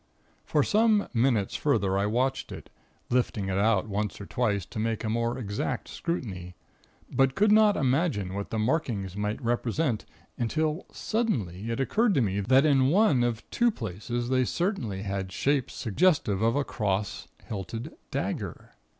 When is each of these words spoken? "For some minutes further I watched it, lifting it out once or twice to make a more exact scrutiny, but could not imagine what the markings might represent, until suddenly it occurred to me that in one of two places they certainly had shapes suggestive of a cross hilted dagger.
"For 0.45 0.63
some 0.63 1.07
minutes 1.13 1.55
further 1.55 1.95
I 1.95 2.07
watched 2.07 2.51
it, 2.51 2.71
lifting 3.11 3.49
it 3.49 3.57
out 3.59 3.87
once 3.87 4.19
or 4.19 4.25
twice 4.25 4.65
to 4.65 4.79
make 4.79 5.03
a 5.03 5.09
more 5.11 5.37
exact 5.37 5.87
scrutiny, 5.89 6.55
but 7.11 7.35
could 7.35 7.51
not 7.51 7.77
imagine 7.77 8.33
what 8.33 8.49
the 8.49 8.57
markings 8.57 9.15
might 9.15 9.39
represent, 9.43 10.05
until 10.39 10.87
suddenly 10.91 11.69
it 11.69 11.79
occurred 11.79 12.15
to 12.15 12.21
me 12.21 12.39
that 12.39 12.65
in 12.65 12.87
one 12.89 13.23
of 13.23 13.47
two 13.51 13.69
places 13.69 14.29
they 14.29 14.43
certainly 14.43 15.03
had 15.03 15.31
shapes 15.31 15.75
suggestive 15.75 16.41
of 16.41 16.55
a 16.55 16.63
cross 16.63 17.27
hilted 17.45 17.93
dagger. 18.09 18.71